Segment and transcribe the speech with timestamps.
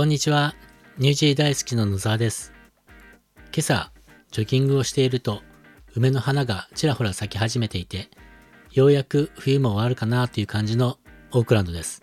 [0.00, 0.54] こんにちは。
[0.96, 2.54] ニュージー大好きの野沢です。
[3.54, 3.92] 今朝、
[4.32, 5.42] ジョギングをしていると、
[5.94, 8.08] 梅の花がちらほら咲き始めていて、
[8.72, 10.96] ようやく冬も終わるかなという感じの
[11.32, 12.02] オークランドです。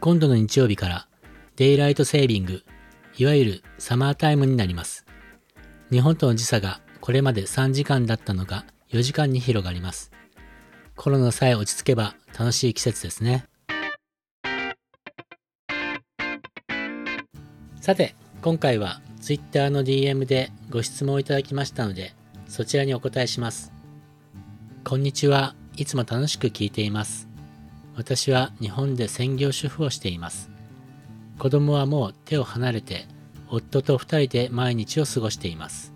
[0.00, 1.06] 今度の日曜日から、
[1.54, 2.64] デイライトセービング、
[3.16, 5.06] いわゆるサマータイムになります。
[5.92, 10.10] 日本との時差がこれまで3時間だったのが4時間に広がります。
[10.96, 13.46] コロナさえ落ち着けば楽しい季節ですね。
[17.82, 22.14] さて、今回は Twitter の DM でご質問をいただきましたので、
[22.46, 23.72] そちらにお答えします。
[24.84, 25.56] こんにちは。
[25.76, 27.28] いつも楽しく聞いています。
[27.96, 30.48] 私は日本で専業主婦をしています。
[31.40, 33.06] 子供はもう手を離れて、
[33.48, 35.92] 夫と二人で毎日を過ごしています。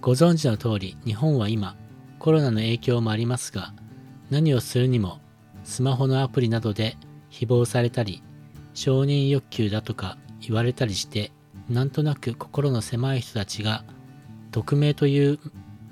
[0.00, 1.74] ご存知の通り、日本は今、
[2.20, 3.74] コロナの影響もありますが、
[4.30, 5.18] 何をするにも、
[5.64, 6.96] スマホのアプリなどで
[7.28, 8.22] 誹謗されたり、
[8.72, 11.32] 承認欲求だとか言われたりして、
[11.70, 13.84] なんとなく心の狭い人たちが、
[14.50, 15.38] 匿名という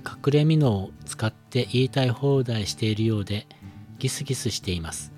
[0.04, 3.46] 隠れ蓑を使って言いたい放題しているようで、
[3.98, 5.12] ギスギスしています。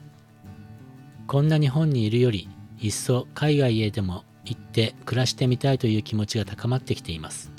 [1.27, 2.49] こんな日本にいるより、
[2.81, 7.53] いっそ海外へでも行って暮らしてみたいという気持ちが高まってきています。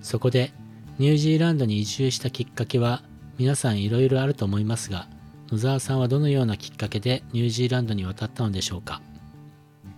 [0.00, 0.52] そこで、
[0.98, 3.02] ニュージーランドに移住したきっかけは、
[3.38, 5.08] 皆さんいろいろあると思いますが、
[5.50, 9.02] 野沢さんはどのようなきっかけでニュージーランドに渡ったのでしょうか？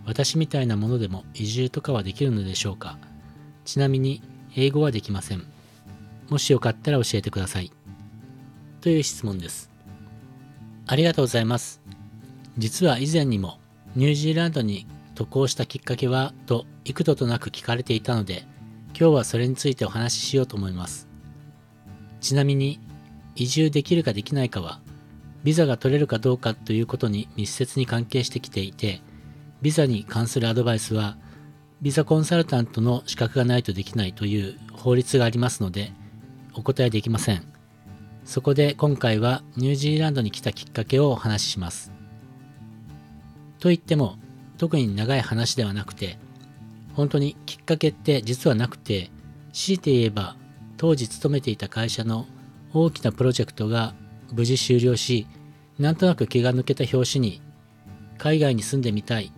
[0.06, 2.98] 私みたいなものでも移住とかはできるのでしょうか？
[3.64, 4.22] ちなみに
[4.54, 5.44] 英語はできません。
[6.28, 7.72] もしよかったら教えてください。
[8.80, 9.70] という質問です。
[10.86, 11.80] ありがとうございます。
[12.58, 13.58] 実は以前にも
[13.96, 18.44] ニュージーランドに渡航したきっかけはと幾度となく聞かれていたので
[18.88, 21.08] 今日はそれについてお話ししようと思います。
[22.20, 22.80] ちなみに
[23.36, 24.80] 移住できるかできないかは
[25.42, 29.02] ビザが取れるかどうかということに密接に関係してきていて
[29.64, 31.16] ビザに関するアドバイスは
[31.80, 35.90] ビザコンサルタントの資格がないとできないという法律がありますので
[36.52, 37.46] お答えできません。
[38.26, 41.92] そこで今回はニュージーランドに来たきっかけをお話しします。
[43.58, 44.18] と言っても
[44.58, 46.18] 特に長い話ではなくて
[46.92, 49.10] 本当にきっかけって実はなくて
[49.54, 50.36] 強いて言えば
[50.76, 52.26] 当時勤めていた会社の
[52.74, 53.94] 大きなプロジェクトが
[54.30, 55.26] 無事終了し
[55.78, 57.40] なんとなく気が抜けた拍子に
[58.18, 59.32] 海外に住んでみたい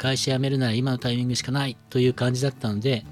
[0.00, 3.04] 会社辞めるなら今のタイミングしかないという感じだったので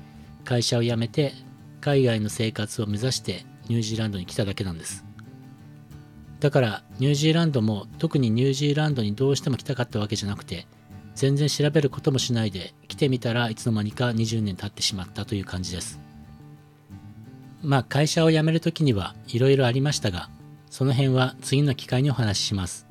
[0.47, 1.35] 会社を辞めて
[1.83, 5.05] 海外の生活を目指してニュージーランドに来ただけなんです。
[6.41, 10.67] だからニュージーランドも特にニュージーランドにどうしても来たかったわけじゃなくて
[11.15, 16.01] 全然調べることもしないで来てみたらいつの間にか20年経ってしまったという感じです。
[17.61, 20.31] まあ会社を辞める時にはいろいろありましたが
[20.71, 22.88] その辺は次の機会にお話しします。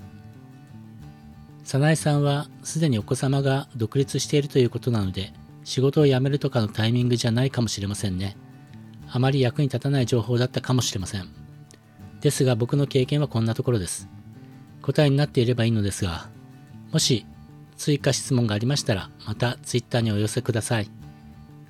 [1.67, 5.33] 早苗さんはすでにお子様が独立しているということなので
[5.65, 8.37] 仕事を辞めるとかのタイミングじゃないかもしれませんね。
[9.09, 11.27] あまり役に立たない情報だったかもしれません。
[12.21, 14.07] ですが僕の経験はこんなところです。
[14.81, 16.29] 答えになっていればいいのですが
[16.93, 17.25] もし
[17.75, 20.89] 追加質問がありましたらまた Twitter にお寄せください。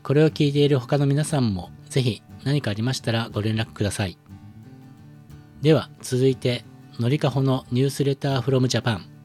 [0.03, 4.15] これを聞いている他の皆さんもぜひ何かありましたらご連絡ください。
[5.63, 6.65] では続いて
[6.99, 9.16] のりかほのニュースレターフロムジャパン。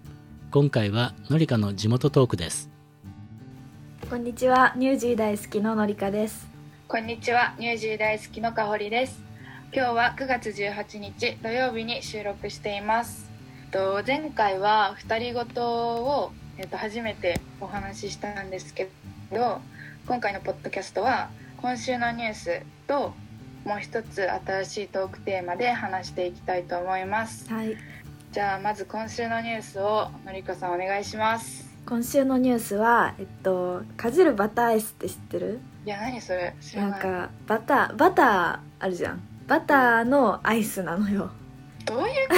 [0.52, 2.68] 今回はのりかの地元トークです
[4.10, 6.46] こんにちは、ニュージー大好きののりかです。
[6.88, 9.18] こんにちは、ニュージー大好きのかほりです。
[9.72, 13.30] 今日は9月18日土曜日に収録しています。
[13.70, 15.64] と前回は二人ごと
[16.04, 18.90] を、えっと、初めてお話ししたんですけ
[19.32, 19.62] ど、
[20.06, 21.30] 今回のポッドキャストは
[21.62, 23.14] 今週のニュースと
[23.64, 27.48] もう一つ新しいトークテーマで話していきたいと思います。
[27.50, 27.74] はい、
[28.32, 31.70] じゃあまず今週のニュースをのりこさんお願いします。
[31.84, 35.60] 今週のニュースは、えっと、かじるバターアイスって知ってる？
[35.84, 36.54] いや何それ？
[36.60, 36.90] 知らない。
[36.92, 39.20] なんか、バター、バターあるじゃん。
[39.46, 41.30] バターのアイスなのよ。
[41.84, 42.28] どういう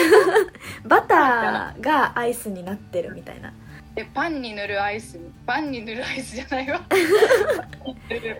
[0.89, 3.53] バターがアイスになってるみたいな。
[3.95, 5.21] えパンに塗るアイス？
[5.47, 6.81] パンに塗るアイスじゃないわ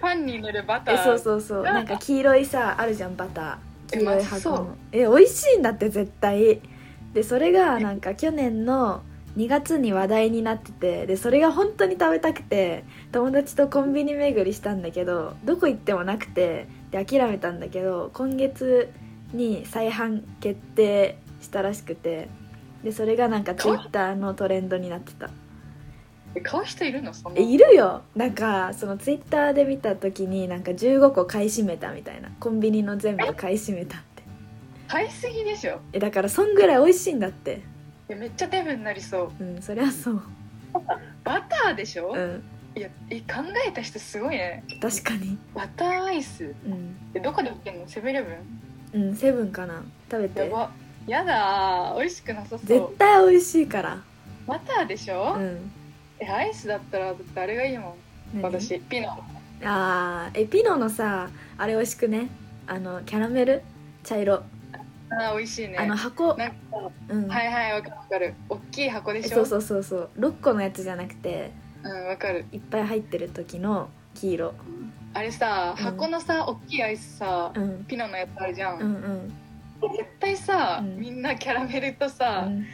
[0.01, 0.95] パンに塗るバター？
[1.01, 1.63] え、そうそうそう。
[1.63, 3.57] なんか黄色いさ、あるじゃん、バター。
[3.93, 4.77] え黄色い箱の。
[4.91, 6.61] え、美味しいんだって絶対。
[7.15, 9.03] で、それがなんか去年の
[9.37, 18.91] 2月に話題になっててでそれが本当に食べたくて友達とコンビニ巡りしたんだけどどこ行ってもなくてで諦めたんだけど今月
[19.33, 22.29] に再販決定したらしくて
[22.85, 25.31] でそれがなんかツイッターのトレンドになってた。
[26.37, 27.15] え買う人いるの？
[27.15, 28.03] そいるよ。
[28.15, 32.31] なんかそのツイッターで見た時になんか15個買い占めたみたいな。
[32.41, 34.03] コンビニの全部買い占めた
[34.89, 35.81] 買いすぎでしょ。
[35.93, 37.63] えだからそんぐらい美味しいんだって。
[38.09, 39.45] えめっちゃデブになりそう。
[39.45, 40.23] うんそりゃそう。
[41.23, 42.43] バターでしょ、うん。
[42.77, 44.65] いやえ考えた人すごいね。
[44.81, 45.39] 確かに。
[45.55, 46.55] バターアイス。
[46.67, 46.97] うん。
[47.15, 47.89] えどこで売ってんの？
[47.89, 49.07] セブンイレブン？
[49.09, 49.83] うんセブンかな。
[50.11, 50.71] 食べやてば。
[51.07, 51.99] やだー。
[51.99, 52.95] 美味しくなさ絶そう。
[52.99, 54.03] 対美味しいから。
[54.47, 55.71] バターでしょ、うん。
[56.21, 57.97] えアイスだったらだってあれがいいも
[58.35, 58.41] ん。
[58.41, 58.43] 何？
[58.43, 59.19] 私ピノ。
[59.63, 62.29] あーえピノのさあれ美味しくね？
[62.67, 63.63] あのキャラメル？
[64.03, 64.43] 茶色、
[65.21, 65.79] あー美味しいね。
[65.79, 66.35] あの箱。
[66.37, 66.57] なんか
[67.09, 68.35] うん、はいはいわかるわかる。
[68.49, 69.37] 大きい箱でしょ？
[69.37, 70.11] そうそうそうそう。
[70.19, 71.53] 6個のやつじゃなくて
[71.83, 72.47] うんわかる。
[72.53, 74.55] いっぱい入ってる時の黄色。
[75.13, 75.85] あれさうん。
[75.85, 77.85] 箱のさ大きいアイスさ、うん。
[77.87, 78.85] ピノのやつあるじゃん、うん
[79.83, 79.93] うん。
[79.97, 80.97] 絶対さ、うん。
[80.99, 82.65] みんなキャラメルとうさ、ん。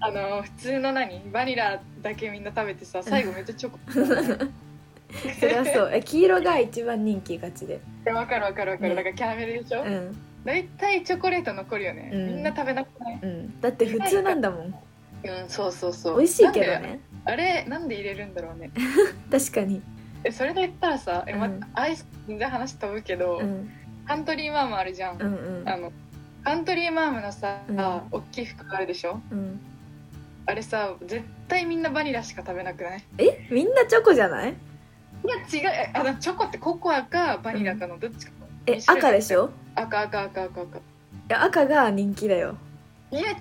[0.00, 1.20] あの普通の何？
[1.30, 3.78] バニラだけみんな食べてさ最後めっちゃチョコ。
[5.40, 5.90] それはそう。
[5.92, 7.80] え黄色が一番人気がちで。
[8.06, 8.94] えわかるわかるわかる、ね。
[8.94, 12.26] だからキャラメルでしょ、うん大体チョコレート残るよね、うん。
[12.28, 13.18] みんな食べなくない？
[13.22, 13.60] うん。
[13.60, 14.66] だって普通なんだもん。
[14.66, 14.74] うん
[15.48, 16.16] そうそうそう。
[16.18, 18.70] 美味しいけどなんでねあれなんで入れるんだろうね。
[19.30, 19.82] 確かに。
[20.24, 23.70] えそれで言ったらさえ、まうんアイス全然話飛ぶけど、うん。
[24.06, 25.68] カントリーマームあるじゃん、うんうん。
[25.68, 25.92] あの
[26.42, 27.78] カントリーマームのさ、うん。
[27.78, 29.20] 大きい袋あるでしょ？
[29.30, 29.60] うん。
[30.46, 33.04] あれさ絶対みんなバニラしか食べなくない？
[33.18, 33.46] え？
[33.50, 34.50] みんなチョコじゃない？
[34.52, 35.68] いや違う。
[35.68, 38.32] えあのチョコってココアかバニラかのどっちか、
[38.66, 39.50] え赤でしょ？
[39.74, 40.60] 赤赤赤赤。
[40.62, 40.80] 赤い
[41.28, 42.56] や赤が人気だよ。
[43.10, 43.34] いや違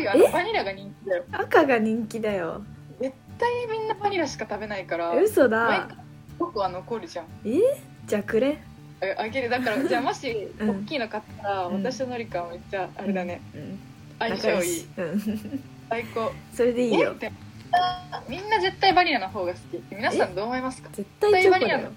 [0.00, 0.12] うよ。
[0.12, 1.24] あのバニラが人気だよ。
[1.32, 2.62] 赤が人気だよ。
[3.00, 5.96] 絶対みんなバニラしか食べないからえ嘘毎だ回
[6.38, 7.26] ココア残るじゃん。
[7.44, 7.60] え？
[8.06, 8.58] じゃあくれ。
[9.00, 9.48] えあげる。
[9.48, 10.70] だから じゃあもしうん。
[10.70, 11.82] 大きいの買ったら、うん。
[11.82, 13.78] 私とのりかめっちゃあれだね、うん。
[14.18, 14.86] 相性いい。
[15.88, 16.32] 最高。
[16.52, 17.14] それでいいよ。
[18.28, 19.82] みんな絶対バニラの方が好き。
[19.90, 20.88] 皆さんどう思いますか？
[20.92, 21.90] 絶対チョコだよ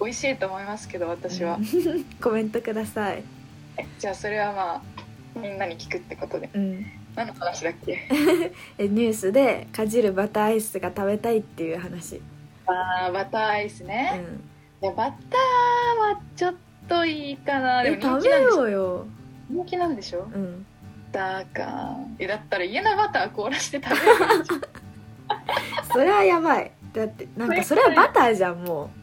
[0.00, 2.04] 美味しいと思いますけど私は、うん。
[2.22, 3.22] コメントください。
[3.76, 4.82] えじゃあそれはまあ
[5.38, 6.48] みんなに聞くってことで。
[6.54, 6.86] うん。
[7.14, 7.98] 何の話だっけ？
[8.78, 12.20] えニュースでかじるバターアイスが食べたいっていう話。
[12.66, 14.22] あーバターアイスうね、
[14.82, 16.54] んいやバターはちょっ
[16.88, 17.82] といいかな。
[17.82, 19.06] でもえ食べようよ。
[19.50, 20.20] 人気なんでしょ？
[20.32, 20.64] うん。
[21.12, 21.96] だか。
[22.18, 24.06] えだったら家のバター凍らして食べる
[25.92, 26.70] それはやばい。
[26.92, 28.99] だってなんかそれはバターじゃんもう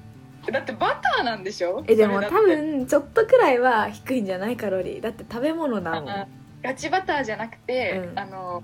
[0.51, 1.83] だってバターなんでしょ？
[1.88, 5.01] えでも多分ちょっとくらいは低いんじゃないカロリー。
[5.01, 6.27] だって食べ物だもんあ
[6.63, 8.19] ガチバターじゃなくて、うん。
[8.19, 8.63] あの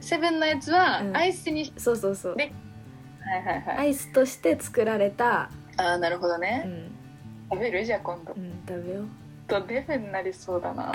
[0.00, 1.16] セブンのやつはうん。
[1.16, 2.36] アイスに、そうそうそう。
[2.36, 2.52] で
[3.20, 5.50] はいはいはい、アイスとして作られた。
[5.76, 6.90] ああなるほどうね、ん、
[7.50, 7.84] 食べる？
[7.84, 8.32] じゃあ今度。
[8.32, 9.06] うん、食べよう。
[9.46, 10.92] とデブになりそうだな。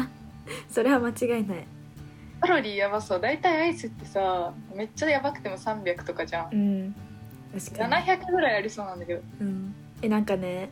[0.68, 1.66] それは間違いない。
[2.40, 3.20] カロリーやばそう。
[3.20, 6.48] 大体アイスってさめっちゃやばくても300とかじゃん。
[6.52, 6.96] うん
[7.54, 7.92] 確かに。
[8.06, 9.20] 700ぐらいありそうなんだけど。
[9.40, 10.70] うん、えなんかね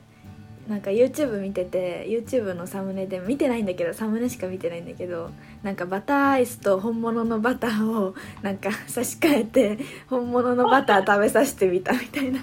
[0.68, 5.30] なんか YouTube 見てて YouTube のサムネで見てないんだけどサムネしか見てないんだけど
[5.64, 12.40] なんかバターアイスと本物のバターをなんか差し替えて本物のバター食べさせてみたみたいな。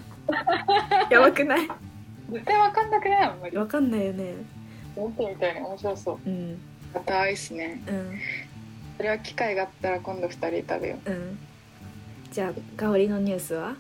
[1.09, 1.67] やばくない？
[2.31, 3.23] 絶対わかんなくない？
[3.23, 3.57] あんまり。
[3.57, 4.33] わかんないよね。
[4.97, 6.29] 見てみたいに面白そう。
[6.29, 6.59] うん。
[6.93, 7.81] バターアイスね。
[7.87, 8.17] うん。
[8.97, 11.09] それは機会があったら今度2人で食べよう。
[11.09, 11.39] うん。
[12.31, 13.75] じゃあ香りのニュースは？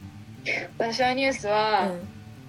[0.77, 1.99] 私のニュースうは、ん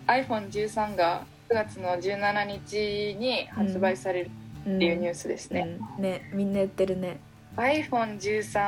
[0.06, 4.31] iPhone13 が9月の17日に発売される
[4.66, 6.02] うんっていうニュースですね、うん。
[6.02, 7.20] ねみんな言ってるね。
[7.56, 8.58] iPhone13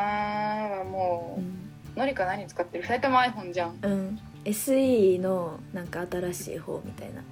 [0.79, 3.75] はもうう、のりか何使ってる？2人とも iPhone じゃん。
[3.75, 7.23] ん、うん、SE のなんか新しい方みたいな。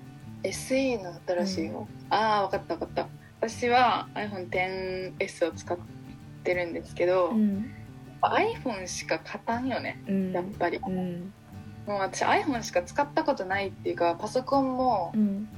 [0.42, 3.08] SE の新しい方、ああ分かった分かった。
[3.40, 5.78] 私は iPhone10S を使っ
[6.44, 7.70] てるんですけど、うん。
[8.22, 10.32] iPhone しか勝たんよねうん。
[10.32, 11.32] やっぱり、うん
[11.90, 15.48] もう私 iPhone しか使ったことないっていうかパソコンもうん。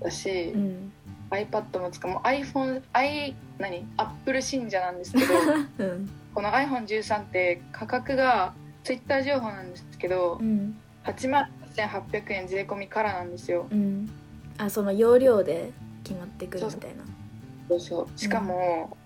[0.00, 0.92] だし、うん。
[1.30, 2.10] iPad も使う。
[2.10, 5.34] もう iPhone i 何？Apple 信者なんですけど
[5.78, 6.10] うん。
[6.34, 10.76] この iPhone13 って価格が Twitter 情報なんですけどうん。
[11.04, 13.66] 8万8800円税込みからなんですよ。
[13.70, 14.10] うん。
[14.56, 15.72] あその容量で
[16.04, 17.04] 決まってくるみたいな。
[17.68, 18.18] そうそう。
[18.18, 18.96] しかも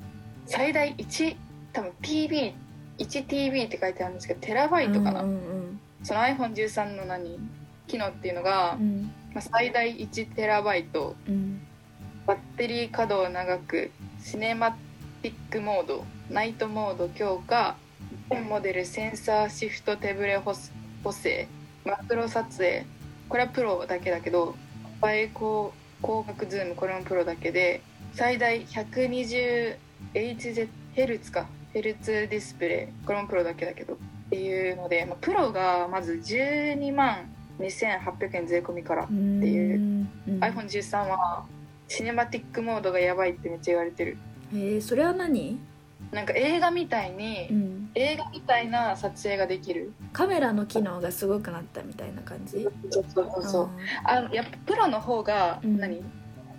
[0.47, 1.37] 最大1
[1.73, 5.67] 多分 TB1TB って書いてあるんですけどテラバイトかな、うんうん
[6.02, 7.38] その iPhone13 の何？
[7.86, 9.04] 機能っていうのが、うん。
[9.32, 11.16] まあ、最大1テラバイト。
[11.26, 11.62] うん。
[12.26, 13.90] バッテリー稼働長く
[14.20, 14.72] シネマ
[15.22, 17.78] ティックモードナイトモード強化
[18.28, 20.52] 全モデルセンサーシフト手ブレ補
[21.02, 21.48] 補正
[21.86, 22.84] マクロ撮影。
[23.30, 24.54] これはプロだけだけど
[25.04, 27.80] 映え高広角ズームこれもプロだけで
[28.12, 31.46] 最大 120Hz ヘルツか。
[31.72, 32.92] ヘルツディスプレイ。
[33.06, 33.96] これもプロだけだけど
[34.28, 40.06] っていうので、まあ、プロがまず12万2800円税込みから、うんっていう。
[40.28, 41.47] うん、iPhone13 は
[41.88, 44.18] シネマティックモードがやばいってめっちゃ言われてる。
[44.52, 45.58] えー、それは何？
[46.12, 47.90] なんか映画みたいに、うん。
[47.94, 49.92] 映画みたいな撮影ができる。
[50.12, 52.68] カメラの機能がすごくなったみたいな感じ？
[52.90, 53.68] そうそうそう
[54.04, 55.78] あのやっぱプロの方がうん。
[55.78, 56.02] 何、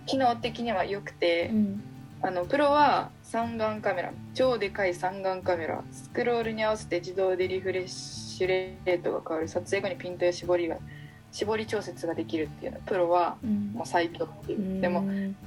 [0.06, 1.84] 機能的には良くて、うん
[2.22, 4.12] あのプロは三眼カメラ。
[4.34, 5.82] 超でかい三眼カメラ。
[5.90, 9.48] スクロールに合わせて自動でリフレッシュレートが変わる。
[9.48, 10.76] 撮影後にピントや絞りが
[11.32, 13.72] 絞り調節ができるっていうのプロはうん。
[13.72, 14.58] もう最強っていう。
[14.58, 14.80] う、ん。
[14.82, 15.02] でも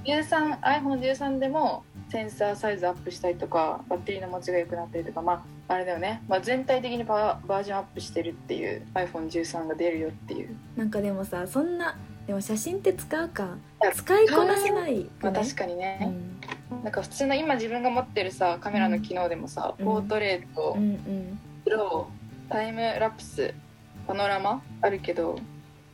[0.06, 11.96] 13iPhone13 でもセンサーサイズアップしたりとかバッテリーの持ちが良くなったりとかまああれだよね、まあ、全体的にバージョンアップしてるっていう iPhone13 が出るよっていう、なんかでもさそんな
[12.28, 13.58] でも写真って使うか。
[13.94, 16.33] 使いこなせないまあ、確かにうね、ん
[16.84, 19.86] なんか普通の今自分が持ってるさカメラの機能でもさ、うん。
[19.86, 21.40] ポートレート、うんうん。
[21.64, 22.10] プロ
[22.50, 23.54] タイムラプス
[24.06, 25.40] パノラマあるけど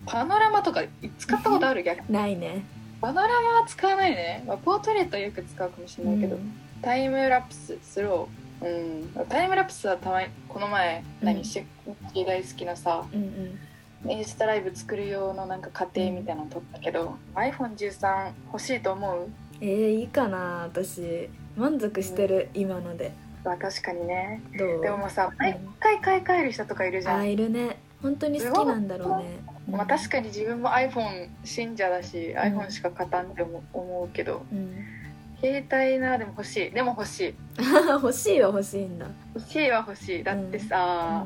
[0.05, 0.81] パノラマとか
[1.19, 1.83] 使ったことある？
[1.83, 2.11] 逆に。
[2.11, 2.63] ないね。
[3.01, 6.53] パノラマは使わないね、まあ、ポートレートはよく使うかもしれないけど、うん。
[6.81, 8.65] タイムラプススロー。
[8.65, 9.27] うん。
[9.27, 11.43] タイムラプスはたまにこの前何、うん。
[11.43, 11.63] し
[12.13, 13.21] 大好きなさうん
[14.05, 14.11] うん。
[14.11, 19.29] インスタライブ作る用のなんか過程みたいなの撮ったけど、iPhone13 欲しいと思う？
[19.61, 21.29] えー、いいかな私。
[21.55, 23.11] 満足してる、今ので。
[23.43, 24.41] まあ確かにね。
[24.57, 24.81] どう？
[24.81, 25.35] でもさん。
[25.37, 27.77] 毎回買い替える人とかいるじゃん、あいるね。
[28.01, 29.39] 本当に好きなんだろうね。
[29.69, 32.37] まあ、確かに自分も iPhone 信者だし、ん。
[32.37, 34.43] iPhone しか勝たんって思思うけど。
[34.51, 34.85] うん。
[35.41, 36.71] 携帯なでも欲しい。
[36.71, 37.35] でも欲しい。
[37.89, 39.07] 欲しいは欲しいんだ。
[39.35, 40.23] 欲しいは欲しい。
[40.23, 41.25] だってさ、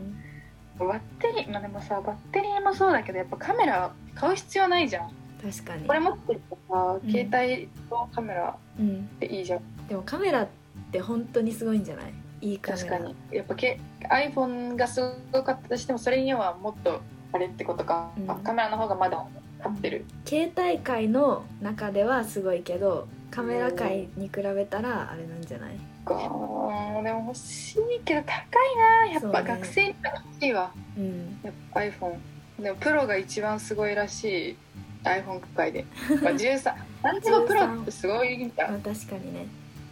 [0.80, 5.14] バッテリーまあでもさバッテリーもそうだけどやっぱカメラ買う必要ないじゃんうん
[5.44, 5.86] 確かに。
[5.86, 7.12] これ持ってるとさうん。
[7.12, 9.20] 携帯とカメラうん。
[9.20, 10.48] でいいじゃん、でもカメラっ
[10.92, 12.14] て本当にすごいんじゃない？
[12.42, 12.84] いいカメラ。
[12.86, 13.16] 確かに。
[13.32, 18.32] やっぱけ iPhone がすごかったとしてもそれにはもっとあれってことか、うん。
[18.32, 19.26] あカメラの方がまだ
[19.60, 20.06] 勝ってる。
[20.26, 25.76] 携帯界の中ではすごいけどカメラ界に比べたらあれなんじゃない？
[26.06, 29.14] かでも欲しいけど高いな。
[29.14, 30.72] やっぱ学生には欲しいわ。
[30.98, 31.40] うん。
[31.44, 32.18] やっぱ iPhone
[32.60, 34.58] でもプロが一番すごいらしい
[35.04, 35.86] iPhone 界で、
[36.24, 39.48] まあ、13何でもプロってすごいんだまあ確かにね。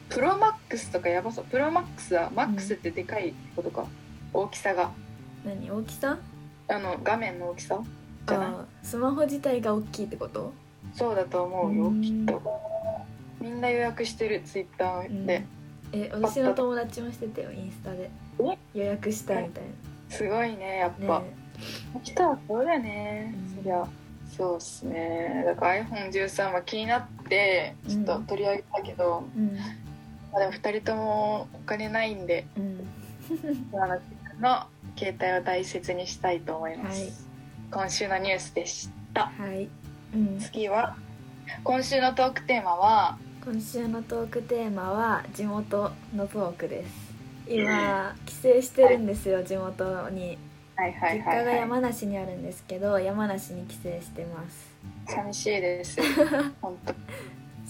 [0.09, 1.45] プロマックスとかやばそう。
[1.45, 3.85] プロマックスはマックスってでかいことか、
[4.33, 4.91] 大きさが。
[5.45, 6.17] 何大きさ？
[6.67, 7.79] あの画面の大きさ？
[8.27, 8.85] じゃない？
[8.85, 10.53] スマホ自体が大きいってこと？
[10.93, 12.01] そうだと思うようん。
[12.01, 12.41] きっと。
[13.39, 15.45] みんな予約してるツイッターで、
[15.93, 18.09] え私の友達もしてたよインスタで。
[18.39, 18.57] え？
[18.79, 19.63] 予約したみたい
[20.09, 21.33] すごいねやっなぱ、ね。
[22.03, 23.55] 人はそうだよね、うん。
[23.57, 23.87] そりゃ
[24.37, 25.43] そうっすね。
[25.45, 29.55] だから iPhone13 は気になってちょっと取り上げたけど、うん。
[30.31, 32.87] まあ、でも2人ともお金ないんでうん。
[33.71, 33.99] 今の
[34.39, 37.11] の携帯を大切にしたいと思います、はい。
[37.71, 39.31] 今週のニュースでした。
[39.37, 39.69] はい、
[40.15, 40.95] うん、次は
[41.63, 47.11] 今週のトークテーマは今週のトークテーマは地元のトークです。
[47.47, 50.37] 今帰省してるんですよ地元に
[50.81, 54.71] はいはい実はい、はい、家が山梨にあるんですけど山梨に帰省してます。
[55.07, 56.01] 寂しいです。
[56.59, 56.95] 本当。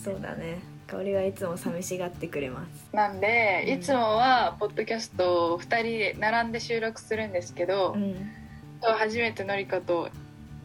[0.01, 0.59] そうだね。
[0.87, 2.95] 香りはいつも寂しがってくれます。
[2.95, 3.73] なんでうん。
[3.73, 8.11] いつもはポッドキャストを2人で並んで収録するんですけど、うん。
[8.81, 10.09] 今日初めてのりかと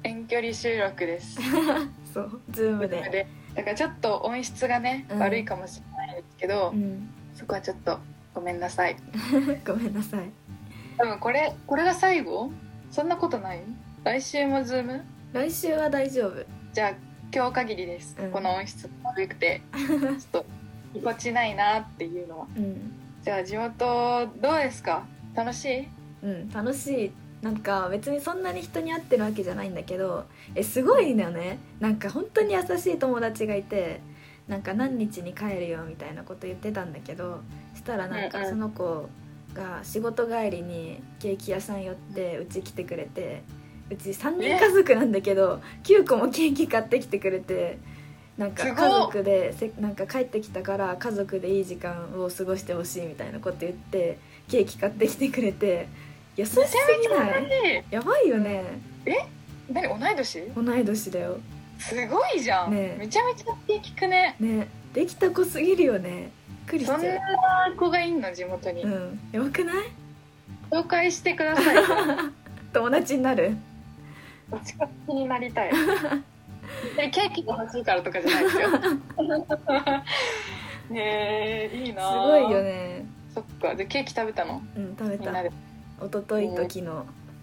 [0.05, 1.41] 遠距離収録です。
[2.15, 3.03] そうズームで。
[3.11, 3.27] で。
[3.57, 5.19] だからちょっと音質がね、うん。
[5.19, 7.09] 悪いかもしれないですけど、うん。
[7.35, 7.99] そこはちょっと
[8.35, 8.97] ごめんなさい。
[9.67, 10.31] ごめんなさい
[10.99, 12.51] 多分これこれが最後？
[12.91, 13.63] そんなことない？
[14.05, 15.05] 来週もズーム？
[15.33, 16.45] 来週は大丈夫。
[16.73, 16.91] じゃあ
[17.35, 18.31] 今日限りです、うん。
[18.31, 20.47] この音質悪くてちょっと
[20.95, 22.47] 居心地ないなっていうのは。
[22.57, 22.93] うん。
[23.23, 25.05] じゃあ地元どうですか？
[25.35, 25.89] 楽しい？
[26.23, 27.13] うん楽しい。
[27.43, 30.25] なんか別にそんなに人に会ってるわけじゃないんだけど
[30.55, 31.59] えすごいんだよね。
[31.81, 34.01] なんか本当に優しい友達がいて
[34.49, 37.41] なんか何日に帰るよみたいなこと言ってたんだけど
[37.75, 38.31] したらなんうんうん。
[38.31, 39.09] かその子
[39.57, 43.43] が仕事帰りにケーキ屋さん寄ってうち来てくれて
[43.91, 47.79] うち3人家族なんだけど9個もケーキ買ってきてくれて
[48.37, 55.89] なんか家族でせなんか帰ってきたから家族でいい時間を過ごしてほしいみたいなこと言ってケーキ買ってきてくれて
[56.37, 56.59] 優しす
[57.03, 57.49] ぎない？
[57.65, 58.79] えやばいよね。
[59.73, 60.43] 何同い年？
[60.55, 61.39] 同い年だよ。
[61.79, 62.97] すごいじゃん、ね。
[62.97, 64.37] えめちゃめちゃ気聞くね。
[64.39, 64.69] ね。
[64.93, 66.31] できた子すぎるよね
[66.67, 67.15] くりしちゃそんな
[67.73, 68.33] う子がいんの？
[68.33, 69.21] 地元に、うん。
[69.33, 69.77] やばくない？
[70.71, 71.77] 紹介してください。
[72.73, 73.57] 友達になる？
[74.51, 75.73] お近くになりたい。
[76.97, 78.69] でケーキが欲しいからとかじゃないですよ。
[80.95, 83.07] へ えいいすなごいよね。
[83.35, 83.75] そっか。
[83.75, 84.63] でケーキ食べたの？
[84.77, 85.31] うん食べた。
[85.43, 85.51] 一
[86.13, 86.83] 昨日と昨日。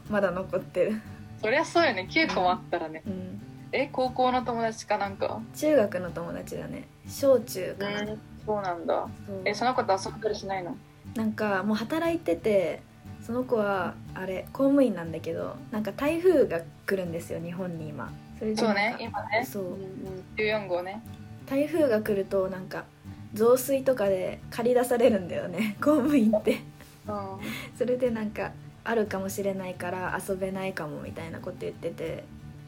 [0.10, 1.02] まだ残ってる。
[1.42, 2.08] そりゃそうよね。
[2.10, 3.02] 9個もあったらね。
[3.06, 3.42] うん。
[3.72, 5.42] え高校の友達かなんか？
[5.56, 6.88] 中学の友達だね。
[7.08, 8.02] 小中かな、
[8.46, 9.08] そうなんだ。
[9.28, 9.42] そう。
[9.46, 10.76] えその子と遊んだりしないの？
[11.16, 12.82] なんかもう働いてて
[13.22, 18.12] その子はあれ公務員なんだけどなんか台風が来るんですよ日本に今。
[18.40, 19.46] それでそうね今ね。
[19.46, 19.78] そう。
[20.38, 21.02] 14号ね。
[21.46, 22.86] 台風が来るとなんか
[23.34, 26.60] 増水とかで借り出されるんだよね 公務員って。
[27.08, 27.40] うん。
[27.78, 28.52] それでなんか
[28.86, 32.24] あるかもしれないから遊べないかもみたいなこと言ってて。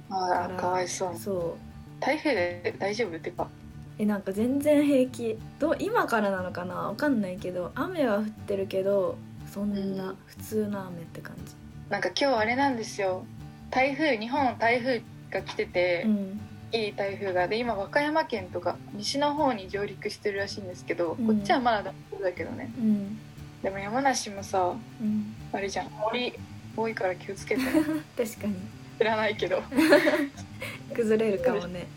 [0.10, 1.16] ああかわいそう。
[1.18, 2.02] そう。
[2.02, 3.16] 台風で大丈夫？
[3.18, 3.48] ってか
[3.98, 5.38] えなんか全然平気。
[5.60, 6.76] どう今からなのかな？
[6.76, 9.18] わかんないけど雨は降ってるけど
[9.54, 10.18] そんうなん。
[10.26, 11.54] 普通の雨って感じ。
[11.90, 13.26] なんか今日あれなんですよ。
[13.72, 16.40] 台風日本台風が来てて、うん。
[16.74, 17.48] いい台風が。
[17.48, 21.28] で今和歌山県とか西の方に上陸してるらしいんですけど、うん。
[21.28, 22.72] こっちはまだ大丈夫だけどね。
[22.78, 23.18] うん。
[23.64, 25.36] でも山梨もさうん。
[25.54, 25.90] あれじゃん。
[25.92, 26.34] 森
[26.76, 27.62] 多いから気をつけて。
[27.62, 27.72] ね
[28.18, 28.56] 確かに。
[28.98, 29.62] 知らないけど。
[30.94, 31.88] 崩れるかもね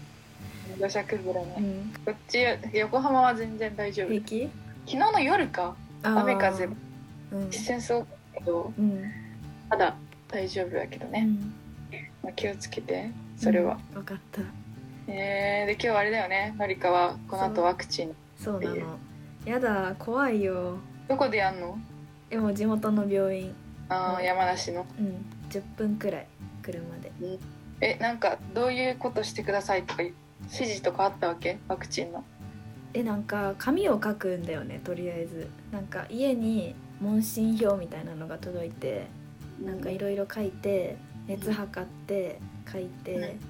[0.79, 1.93] 土砂崩れね、うん。
[2.05, 2.39] こっち
[2.73, 4.09] 横浜は全然大丈夫。
[4.09, 4.25] 昨
[4.87, 5.75] 日の夜か。
[6.03, 6.67] 雨風。
[6.67, 6.69] う
[7.37, 7.49] ん。
[7.49, 9.03] 一瞬すごかったけどうん。
[9.69, 9.97] まだ
[10.29, 11.53] 大丈夫だけどね、うん。
[12.23, 14.03] まあ、気をつけてそれは、うん。
[14.03, 14.43] 分かった。
[15.09, 16.55] えー、で今日はあれだよね。
[16.59, 18.99] のりかはこの後ワクチンそうなの。
[19.45, 20.79] やだ怖いよ。
[21.09, 21.79] どこでやんの？
[22.31, 23.55] でも地元の病院。
[23.89, 24.25] あーうん。
[24.25, 24.87] 山梨の。
[24.99, 25.25] うん。
[25.51, 26.27] 10分くらい
[26.63, 27.11] 車で。
[27.81, 30.03] えなんかどういうことしてくださいとか
[30.53, 31.59] 指示とかあったわけ？
[31.69, 32.25] ワクチンの。
[32.95, 35.49] えなんか紙を書くんだよねとりあえず。
[35.73, 39.07] なんか家に問診票みたいなのが届いて
[39.63, 42.41] なんかいろいろ書いて熱測って
[42.73, 43.41] 書いて、うん。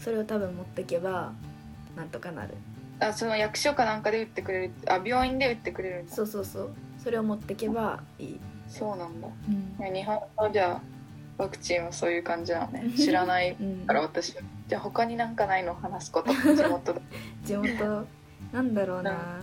[0.00, 1.32] それを多分持ってけば
[1.96, 2.54] なんとかなる。
[3.00, 4.72] あその役所かなんかで打ってくれる？
[4.88, 6.70] あ病院で打ってくれるそうそうそう。
[7.02, 9.28] それを持ってけばいい、そうなんだ。
[9.28, 9.94] うん。
[9.94, 10.82] 日本のじゃあ
[11.38, 12.90] ワクチンはそういう感じなのね。
[12.96, 13.86] 知らないうん。
[13.86, 14.34] から私。
[14.36, 16.32] はじゃあ他になんかないの話すこと。
[16.54, 16.92] 地元。
[16.94, 17.00] で
[17.44, 18.06] 地元。
[18.52, 19.40] なんだろうな、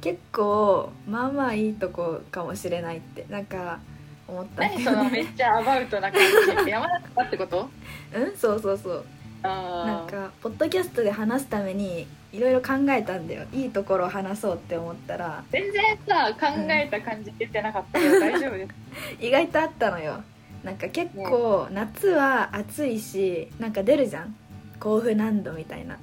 [0.00, 3.78] 結構まあまあいいとこかもしれないってなんか
[4.26, 4.66] 思った。
[4.68, 6.20] んだ何そよのめっちゃアバウトな感
[6.64, 6.66] じ。
[6.70, 7.68] 山梨かってこと？
[8.14, 8.36] うん？
[8.36, 9.04] そうそうそう。
[9.42, 13.44] なんかポッドキャストで話すためにいろいろ考えたんだよ。
[13.52, 15.44] いいところを話そうって思ったら。
[15.52, 18.74] 全然さ考えた感じ出てなかったけど大丈夫です。
[19.24, 20.22] 意外とあったのよ
[20.64, 24.36] なんか結構夏は暑いしなんか出るじゃん？
[24.80, 25.98] 甲府何度みたいな。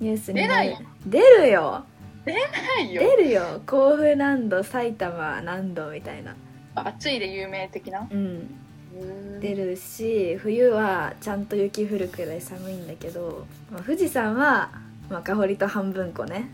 [0.00, 1.84] ニュースに出ない出るよ。
[2.24, 2.32] な
[2.80, 3.02] いよ。
[3.02, 3.62] 出るよ。
[3.66, 6.36] 甲府何度埼玉何度みたいな。
[6.74, 8.06] 暑いで有名的な？
[8.10, 8.18] うん。
[8.18, 14.70] うん出るし冬はちゃんと雪降るくらい寒いんだけど、まあ、富士山は、
[15.08, 16.50] まあ、香りと半分こね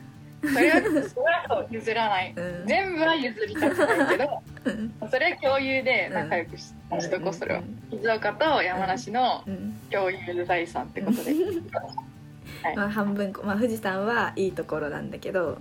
[0.52, 2.34] それはそれはそう譲らない。
[2.36, 2.66] うん。
[2.66, 5.10] 全部は譲りたくないけどうん。
[5.10, 6.64] それは共有で仲良くし,、
[7.00, 7.62] しとこうそれは。
[7.90, 9.74] 静岡と山梨のうん。
[9.90, 11.32] 共有財産ってことで、
[12.62, 12.76] はい。
[12.76, 15.58] まあ、半分こ、まあ、富士山はいいところなんだけど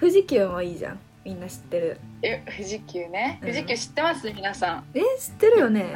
[0.00, 0.98] 富士急もいいじゃん。
[1.24, 1.98] みんな知ってる。
[2.22, 3.38] え富士急ね。
[3.42, 3.48] うん。
[3.48, 4.30] 富士急知ってます？
[4.32, 4.84] 皆さん。
[4.94, 5.94] え知ってるよね。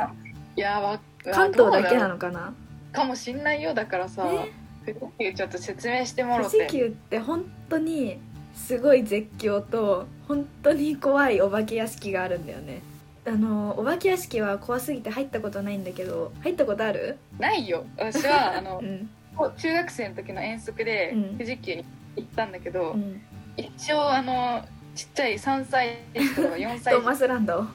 [0.56, 2.52] いやわ関東だけなののかな
[2.92, 4.24] かもしんないよだからさ。
[4.28, 4.50] え？
[4.84, 8.18] 富士急ちょっと説明してもろ富士て急って本当に
[8.54, 12.82] すごい絶叫と本当に怖いお化け屋敷があるんだよね。
[13.26, 17.18] あのお化け屋敷は怖すぎて入ったことないんだけど入ったことある？
[17.38, 17.84] ないよ。
[17.96, 19.08] 私は あのうん。
[19.56, 21.22] 中学生の時の遠足でうん。
[21.38, 21.84] 富士急に
[22.16, 23.20] 行ったんだけど、うん。
[23.56, 24.64] 一応あの
[24.94, 26.78] ちっちゃい3歳児とか4歳。
[26.78, 27.66] 児 トーマスランド。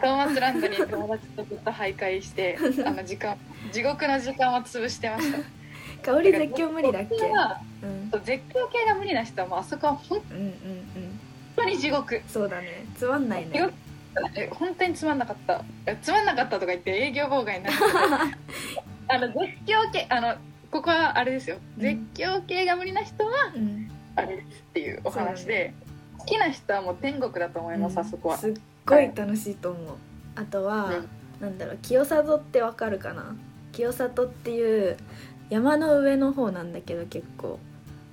[0.00, 3.36] トーマスランドに友達とずっと徘徊してあの時間
[3.70, 5.38] 地獄の時間を潰してました
[6.04, 7.16] 香り絶叫無理だっけ？
[7.86, 8.10] うん。
[8.10, 11.20] 絶叫系が無理な人はもうあそこは本うんうんうん。
[11.56, 12.20] 当に地獄。
[12.28, 12.84] そうだね。
[12.96, 13.70] つまんないね。
[14.36, 15.62] え本当につまんなかった。
[15.86, 17.76] えつまんなかったとか言って営業妨害になる
[19.08, 20.34] あの絶叫系あの
[20.70, 21.56] ここはあれですよ。
[21.76, 21.82] うん。
[21.82, 23.90] 絶叫系が無理な人はうん。
[24.16, 25.74] あれですっていうお話で、
[26.18, 28.36] 好きな人はもう天国だと思います、あそこは。
[28.38, 28.54] すっ
[28.86, 29.96] ごい楽しいと思う。
[30.36, 31.08] あとは、うん
[31.40, 33.34] なんだろう清里ってわかるかな？
[33.72, 34.96] 清里っていう
[35.54, 37.60] 山の上の方なんだけど結構。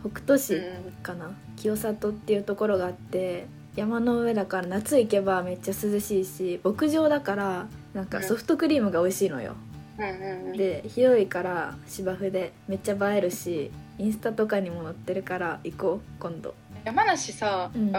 [0.01, 0.91] 北斗市うん。
[1.03, 9.55] かな、清里っていうところがあって山の上だから夏行けばめっちゃ涼しいし牧場だからなんかソフトクリームが美味しいのよ、
[9.97, 10.57] うんうんうん。
[10.57, 16.53] で広いから芝生でめっちゃ映えるしインスタとかにも載ってるから行こう今度。
[16.83, 17.93] 山梨さ、うん。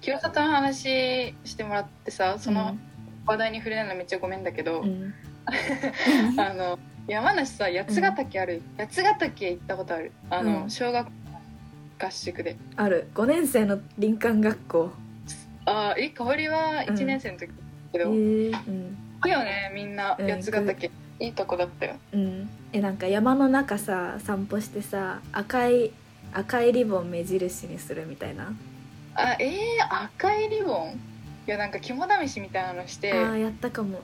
[0.00, 2.76] 清里の話してもらってさその
[3.26, 6.40] 話題に触れないのめっちゃごめんだけど、うん、うん。
[6.40, 10.12] あの山梨さ八ヶ岳ある、八ヶ岳行ったことある。
[10.30, 10.70] あの、うん。
[10.70, 11.06] 小学
[11.98, 12.56] 合宿で。
[12.76, 13.08] ある。
[13.14, 14.90] 5年生の林間学校。
[15.66, 17.54] あえ香りは1年生の時だ
[17.92, 18.16] けど、へえ
[18.48, 18.96] うん。
[19.16, 20.90] 行くよねみんなうん八ヶ岳、
[21.20, 21.96] いいとこだったよ。
[22.12, 22.48] うん。
[22.72, 25.90] えなんか山の中さ散歩してさ赤い
[26.32, 28.52] 赤いリボン目印にするみたいな？
[29.14, 31.00] あえー、赤いリボン？
[31.46, 33.12] いやなんか肝試しみたいなのして。
[33.12, 34.00] ああやったかも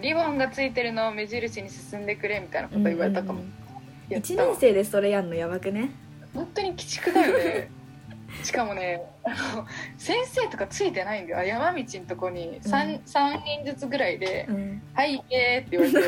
[0.00, 3.52] リボンがついてるのを目印に進んでくれみたいなこと言われたかも、うんうん
[4.10, 5.88] やった1年生でそれやんのやばくね？
[6.34, 7.70] 本当に鬼畜だよね。
[8.42, 9.66] しかもねあの
[9.96, 11.38] 先生とかついてないんだよ。
[11.38, 13.00] あ山道のとこに 3,、うん。
[13.06, 16.00] 三人ずつぐらいでうん「はい行け」って言われて。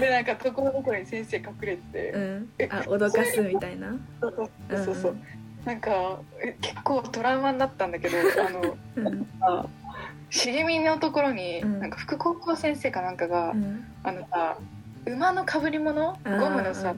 [0.00, 2.48] でなんかところどころに先生隠れてて、うん。
[2.70, 3.94] あ脅かすみたいな？
[4.20, 4.50] そうそう
[4.84, 5.22] そうそう、うん
[5.64, 9.28] なんかえ結構トラウマになったんだけどあのうん。
[9.42, 9.66] あ
[10.30, 11.80] 茂みのところに、うん。
[11.80, 13.84] なんか副高校先生かなんかが、うん。
[14.02, 14.56] あのさ
[15.06, 16.18] 馬のかぶり物？
[16.24, 16.94] ゴムのさ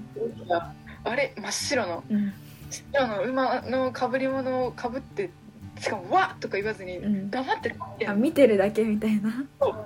[1.05, 1.33] あれ？
[1.37, 2.05] 真っ白の。
[2.11, 2.33] うん。
[2.71, 5.31] 白の馬のかぶり物をかぶって
[5.79, 7.31] しかも「わっ!」とか言わずにうん。
[7.31, 9.33] 黙ってってあ見てるだけみたいな。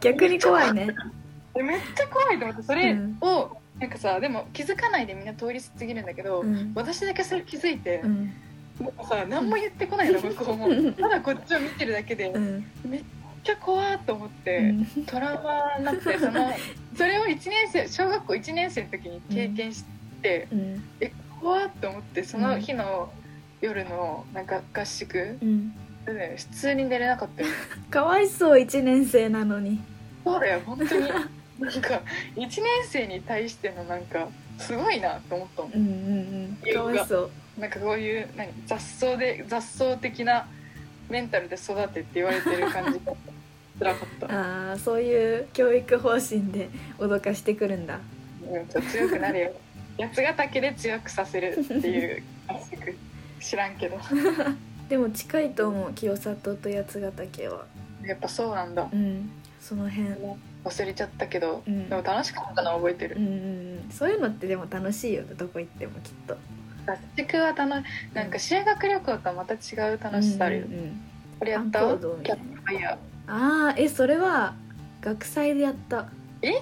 [0.00, 0.88] 逆に怖いね。
[1.58, 3.18] えめっちゃ怖いと思ってそれうん。
[3.20, 6.72] を、なんかさでも気づかないでみんな通り過ぎるんだけど、うん。
[6.74, 8.32] 私だけそれ気づいて、うん。
[8.78, 10.68] もうさ何も言ってこないの向こうも。
[10.68, 10.92] うん。
[10.94, 12.64] ただこっちを見てるだけでうん。
[12.84, 13.02] めっ
[13.46, 15.04] ちゃ怖っと思って、うん。
[15.06, 16.52] トラウマになってその
[16.96, 19.84] それを1年生小学校1年生の時に経験し
[20.20, 20.82] て、うん。
[21.40, 23.12] 怖っと思ってその日の
[23.60, 25.72] 夜のなんか合宿うん。
[26.04, 27.48] でね普通に寝れなかったよ。
[27.90, 29.80] かわいそう1年生なのに。
[30.24, 31.08] そうだよ本当に。
[31.58, 32.02] なんか
[32.34, 34.28] 1年生に対してのなんか
[34.58, 35.72] すごいなと思ったもん。
[35.72, 36.74] うんうんうん。
[36.74, 37.30] かわいそう。
[37.60, 40.46] なんかこういう何雑草で雑草的な
[41.08, 43.12] メンタルで育てって言われてる感じが
[43.78, 44.26] 辛かった、
[44.70, 48.00] ああそういう教育方針で脅かしてくるんだ。
[48.50, 49.52] うん、ちょっと強くなるよ。
[49.98, 52.22] 八ヶ岳で強くさせるっていう
[53.40, 53.98] 知らんけど。
[54.88, 57.66] でも近いと思う清里と八ヶ岳は。
[58.04, 58.88] やっぱそうなんだ。
[58.92, 59.30] うん。
[59.60, 60.08] その辺。
[60.64, 61.88] 忘れちゃったけど、うん。
[61.88, 63.16] でも楽しかったのは覚えてる。
[63.16, 63.36] うんうんう
[63.88, 63.90] ん。
[63.90, 66.36] そういうのってでも楽しいよどこ行ってもきっと。
[66.86, 67.84] 合宿は楽
[68.14, 71.00] なんか修学旅行とはまた違う楽しさあるよ、うんうんうん。
[71.38, 72.44] これやったキャたいな。
[72.44, 74.54] ンプファイヤああえそれは
[75.00, 76.08] 学祭でやった。
[76.42, 76.52] ー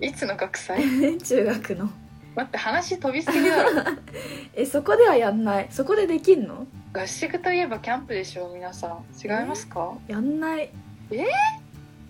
[0.00, 0.82] いつの学祭？
[1.18, 1.90] 中学の。
[2.34, 3.70] 待って話飛びすぎだろ。
[4.54, 5.68] えそこではやんない。
[5.70, 6.66] そこでできんの？
[6.92, 9.04] 合宿といえばキャンプでしょ皆さん。
[9.22, 9.92] 違いますか？
[10.08, 10.70] やんない。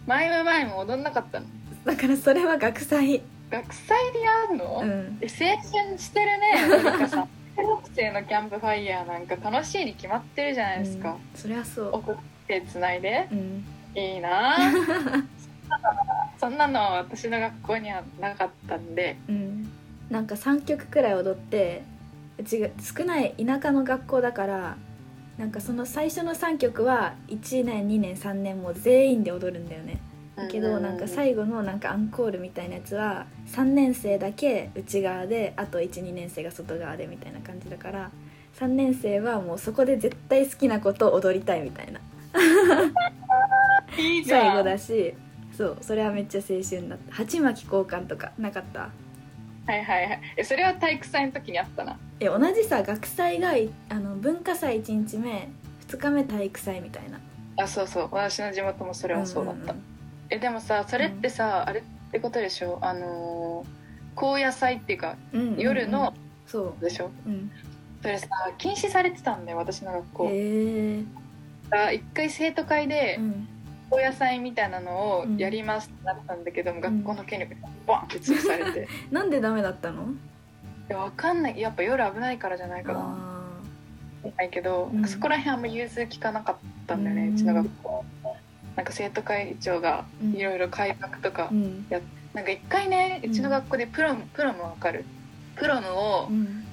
[0.06, 1.46] 前も前も踊んなかったの？
[1.84, 3.22] だからそれは学祭。
[3.50, 5.18] 学祭でやるの、うん。
[5.20, 11.16] え青春してるねモニカさ 学生のキャンプファイヤーなんか楽しいに決まってるじゃないですか、うん。
[11.38, 12.16] そりゃそ送っ
[12.48, 13.28] てつないで。
[13.30, 14.56] ううんいいな。
[14.56, 14.58] あ
[16.38, 19.16] そんなの私の学校にはなかったんで。
[19.28, 19.68] うん。
[20.10, 21.82] なんか3曲くらい踊って
[22.38, 24.76] うちが少ない田舎の学校だから
[25.38, 29.98] なんかその最初の3曲は1年2年3年もう全員で踊るんだよね。
[30.36, 38.10] だけどなんか最後のなんかアンコールみたいなやつは3年生だけ内側であと12年生が外側でみたいな感じだから
[38.58, 42.00] 3年生はもうそこで絶対好きなことを踊りたいみたいな
[43.98, 44.40] いいじゃん。
[44.48, 45.14] 最後だし
[45.56, 47.14] そうそれはめっちゃ青春だった。
[47.14, 48.90] 鉢巻き交換とかなかった？
[49.66, 50.20] はいはいはい。
[50.36, 51.98] えそれは体育祭の時にあったな。
[52.20, 55.48] え同じさ学祭がいあの文化祭1日目
[55.88, 57.20] 2日目体育祭みたいな。
[57.62, 58.08] あそうそう。
[58.12, 59.82] 私の地元もそれはそうだった、んん
[60.30, 62.78] えでもさそれってさ、あれってことでしょ？
[62.82, 63.84] あのー
[64.16, 65.60] 高野祭っていうかうんうんうん。
[65.60, 66.14] 夜の
[66.46, 67.50] そでしょ、う、うん、
[68.02, 68.28] それさ
[68.58, 70.28] 禁止されてたんだよ私の学校。
[70.30, 71.02] へえ
[71.70, 73.48] あ一回生徒会でうん
[73.94, 76.42] 高野祭みたいなのをやりますってなったん。
[76.42, 80.02] だけども、学校の権力にバンって潰されてなんでダメだったの？
[80.02, 80.06] い
[80.88, 81.60] やわかんない。
[81.60, 82.98] やっぱ夜危ないからじゃないかな。
[83.00, 85.06] あないけど、うん。
[85.06, 87.36] そこら辺あんま融通聞かなかったんだよね、ううん。
[87.36, 88.04] ちの学校。
[88.74, 90.32] なんか生徒会長がうん。
[90.32, 91.86] いろいろ改革とか、ーうん。
[92.32, 95.04] なんか一回ねうんうちの学校でプロム、プロムわかる。
[95.54, 96.63] プロムをうん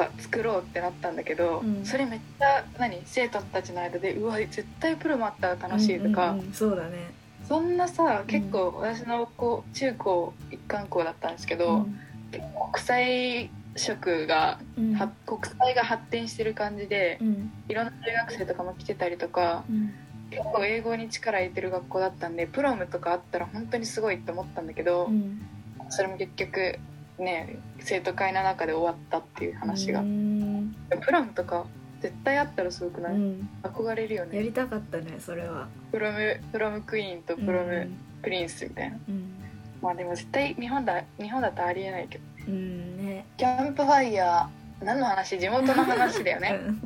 [0.00, 1.84] が作ろうってなったんだけど、うん。
[1.84, 7.12] それめっちゃ何生徒たちの間でうわ絶対プロムあったら楽しいとか、うんうんうんそうだね。
[7.46, 11.86] そんなさ結構私の高中高一貫校だったんですけど、
[12.30, 14.94] 結構国際色が、うん。
[14.94, 17.52] は国際が発展してる感じで、うん。
[17.68, 19.92] いろんな留学生とかも来てたりとかうん。
[20.30, 25.40] 結構英語に力入れてる学校だったんでプロムとかあったら本当にすごいって思ったんだけど、うん。
[25.88, 26.78] それも結局
[27.20, 31.66] ね生徒会の中で終わったっていう話が、プロムとか
[32.00, 33.48] 絶対あったらすごくない、うん。
[33.62, 35.68] 憧れるよやねりたかったねそれは。
[35.92, 37.96] プロムプロムクイーンとプロムうん。
[38.22, 39.34] プリンスみたいな、うん。
[39.82, 42.24] まあでも絶対日本だ日本だとありえないけど。
[42.48, 43.26] うんね。
[43.36, 45.38] キャンプファイヤー何の話？
[45.38, 46.58] 地元の話だよね。
[46.64, 46.80] うん。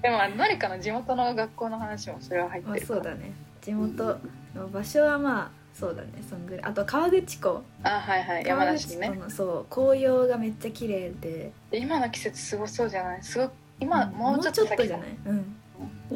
[0.00, 3.32] でも何かの地元の学校の話もそれは入っまあてるそうだね。
[3.60, 4.18] 地元
[4.54, 6.64] の場所はまあそうだねそんぐらい。
[6.64, 7.62] あと河口湖。
[7.82, 9.18] あはいはい山河梨のね。
[9.28, 11.52] そう紅葉がめっちゃ綺麗で。
[11.70, 13.22] で今の季節すごそうじゃない？
[13.22, 13.48] すごい
[13.80, 15.08] 今、んもうちょっと先じゃない？
[15.26, 15.56] うん。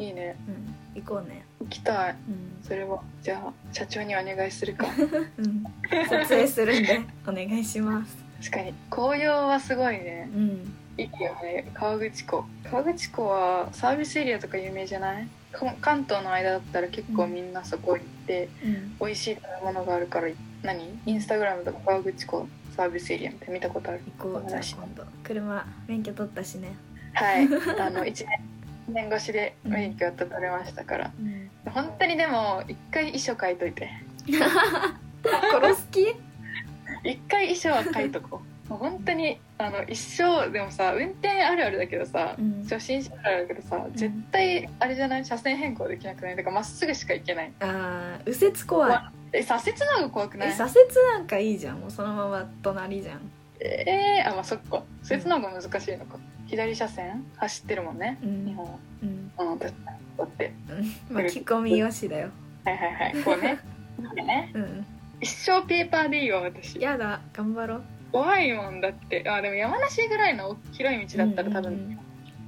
[0.01, 0.35] いいね。
[0.47, 1.01] うん。
[1.01, 1.43] 行こうね。
[1.61, 2.11] 行きたい。
[2.11, 2.63] うん。
[2.63, 4.85] それはじゃあ社長にお願いするか。
[5.37, 5.63] うん。
[6.07, 8.15] 撮影するんでお願いします。
[8.39, 8.73] 確かに。
[8.91, 10.29] 紅葉はすごいね。
[10.33, 12.45] うんいいよね川口湖。
[12.63, 15.27] 川口湖はサービスエリアとか有名じゃない？
[15.57, 18.95] こ関東の間だったら結構みんなそこ行ってうん。
[18.99, 20.29] 美味しい食べ物があるから
[20.63, 20.99] 何？
[21.05, 24.01] インスタグラムとか川口湖サービスエリアみたいな見たことある？
[24.17, 25.03] 行こうじゃあ今度。
[25.23, 26.75] 車免許取ったしね。
[27.13, 27.45] はい。
[27.79, 28.27] あの1年
[28.87, 31.11] 年越しで免許やっと取れましたから。
[31.19, 31.49] うん。
[31.71, 33.89] 本当にでも一回遺書書いといて。
[35.61, 36.15] 殺す気？
[37.03, 42.63] 一回遺書は書いとこうもう本当にあの一生でもさ運転あるあるだけどさ、うん。
[42.63, 46.35] 初心者あるあるだけどさ絶対あれじゃない車線変更できなくない？
[46.35, 47.51] だからまっすぐしか行けない。
[47.59, 48.99] あー右折怖い。
[49.33, 50.49] え左折の方が怖くない？
[50.49, 50.73] え左折
[51.13, 51.79] なんかいいじゃん。
[51.79, 53.21] もうそのまま隣じゃん。
[53.59, 54.83] えー、あまあそっか。
[55.03, 58.45] 左折の方が難しいのか、左車線走ってるもんね、うん。
[58.45, 58.65] 日本。
[58.65, 58.71] は
[59.03, 59.31] うん。
[59.51, 59.67] うんだ
[60.17, 60.51] だって。
[61.09, 62.29] う ん巻き込みよしだよ。
[62.65, 63.23] はいはいはい。
[63.23, 63.59] こうね。
[64.25, 64.51] ね。
[64.53, 64.85] うん。
[65.21, 66.79] 一生ペーパーでいいわ私。
[66.81, 67.21] やだ。
[67.33, 67.83] 頑張ろう
[68.15, 69.29] 怖いもんだって。
[69.29, 71.99] あでも山梨ぐらいの広い道だったら多分、うん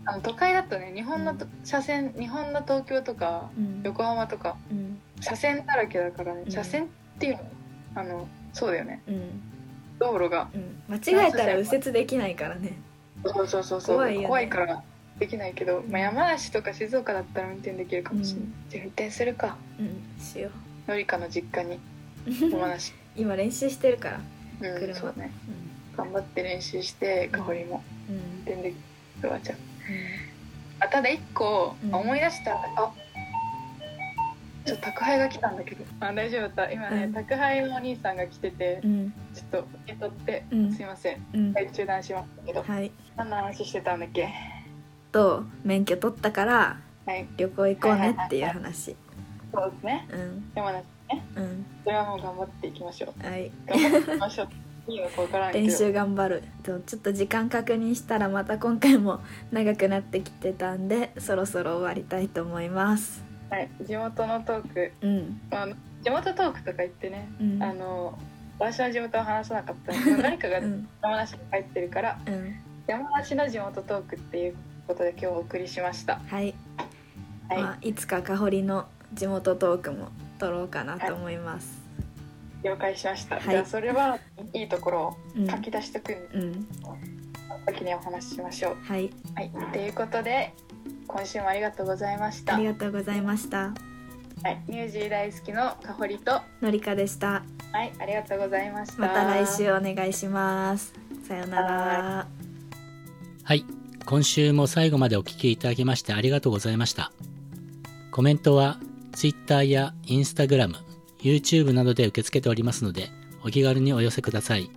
[0.09, 3.81] あの都会だとね日本のと車線日本の東京とかうん。
[3.83, 4.97] 横浜とかうん。
[5.19, 6.43] 車線だらけだからね。
[6.45, 6.51] うん。
[6.51, 6.87] 車線っ
[7.19, 7.41] ていうの
[7.95, 9.01] あのそうだよね。
[9.09, 9.41] うん。
[9.99, 10.47] 道路が。
[10.53, 10.81] うん。
[10.87, 12.77] 間違えたら右折できないからね。
[13.25, 13.95] そうそうそうそう。
[13.97, 14.47] 怖いよね。
[14.47, 14.81] から
[15.19, 18.53] できないけど、まあ、山梨とか静岡だったら運転できるかもしれない、うん。
[18.69, 19.57] じゃあ運転するか。
[19.77, 20.23] うん。
[20.23, 20.51] しよ
[20.87, 21.75] のりかの実家に。
[21.75, 22.93] う 山梨。
[23.17, 24.21] 今練習してるから
[24.61, 25.31] うん車そうね。
[25.93, 27.83] う頑張って練習して香りも。
[28.09, 28.19] んうん。
[28.19, 28.75] 運転でき
[29.21, 29.55] るわじゃ
[30.79, 31.93] ああただ一個、うん。
[31.95, 32.53] 思い出した。
[32.53, 32.93] あ
[34.65, 35.85] ちょっと宅配が来たんだけど。
[36.01, 36.71] あ大丈夫だった。
[36.71, 37.13] 今ね、うん。
[37.13, 39.13] 宅配のお兄さんが来ててうん。
[39.33, 40.73] ちょっと受け取って、うん。
[40.73, 41.25] すいません。
[41.33, 41.53] うん。
[41.53, 42.63] はい中断しましたけど。
[42.63, 42.91] はい。
[43.15, 44.27] 何の話してたんだっけ？
[45.11, 47.25] と免許取ったからはい。
[47.37, 48.95] 旅行行こうねっていう話。
[49.53, 50.07] そうですね。
[50.11, 50.51] うん。
[50.53, 51.25] 山梨ね。
[51.35, 51.65] うん。
[51.83, 53.25] それはもう頑張っていきましょう。
[53.25, 53.51] はい。
[53.65, 54.47] 頑張っていきましょう。
[54.87, 55.65] いいのか分からんけど。
[55.65, 56.43] 練習頑張る。
[56.63, 59.19] とちょっと時間確認したらまた今回も
[59.51, 63.23] 長くなってきてたんでそろそろ終わりたいと思います。
[63.49, 64.91] はい、地元のトーク。
[65.01, 65.41] うん。
[65.51, 67.63] あの地元トークとか言ってね、うん。
[67.63, 68.17] あの
[68.59, 70.87] 私の地元は話さなかったんですけど何かがうん。
[71.01, 72.55] 山梨に帰ってるからうん。
[72.87, 74.55] 山梨の地元トークっていう
[74.87, 76.19] ことで今日お送りしました。
[76.27, 76.55] はい、
[77.49, 81.79] はい、まあ、いつか香りの地元トークも撮ろうかなと思います、
[82.63, 83.49] 了解しました、はい。
[83.49, 84.19] じゃあそれは
[84.53, 85.47] いいところをうん。
[85.47, 86.67] 書き出しとくうん。
[87.65, 88.77] 先にお話ししましょう。
[88.83, 89.09] はい。
[89.35, 89.51] はい。
[89.73, 90.53] ということで
[91.07, 92.55] 今週もありがとうございました。
[92.55, 93.73] ありがとうございました。
[94.43, 97.43] はい、ニュージー大好きのかほりとのりかでした。
[97.71, 97.91] はい。
[97.99, 99.01] ありがとうございました。
[99.01, 100.93] また来週お願いします。
[101.27, 102.27] さようなら。
[103.43, 103.65] はい。
[104.05, 107.11] 今週も最後までお聞きいただきましてありがとうございました。
[108.11, 108.79] コメントは
[109.17, 110.75] Twitter や Instagram、
[111.19, 113.09] YouTube などで受け付けておりますので、
[113.43, 114.69] お気軽にお寄せください。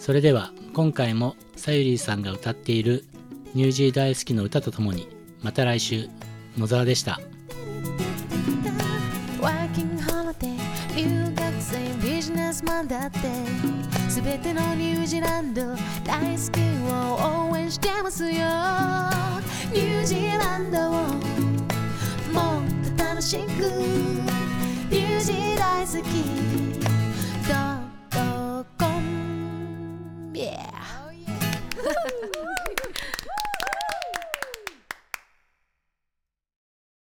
[0.00, 3.04] それでは、今回もさゆりーさんが歌っている
[3.54, 5.08] ニュージー大好きの歌とともに、
[5.40, 6.08] また来週、
[6.56, 7.20] 野沢でした。
[9.40, 13.20] ワーキンホリデー留学生ビジネスマンだって
[14.08, 15.62] 全てのニュージーランド
[16.04, 16.60] 大好き
[16.92, 21.37] を応援してますよニュージーランドを
[23.28, 23.62] 辛苦，
[24.88, 26.00] 有志在崎
[27.46, 29.02] 岖，到头空。